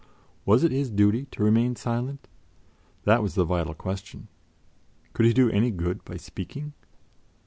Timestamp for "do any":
5.33-5.69